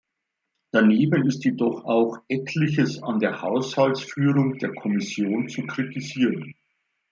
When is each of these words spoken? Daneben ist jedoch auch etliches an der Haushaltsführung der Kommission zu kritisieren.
Daneben 0.71 1.27
ist 1.27 1.45
jedoch 1.45 1.83
auch 1.85 2.17
etliches 2.27 3.03
an 3.03 3.19
der 3.19 3.43
Haushaltsführung 3.43 4.57
der 4.57 4.73
Kommission 4.73 5.47
zu 5.47 5.61
kritisieren. 5.67 6.55